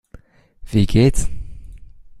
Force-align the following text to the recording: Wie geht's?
Wie 0.63 0.87
geht's? 0.87 1.29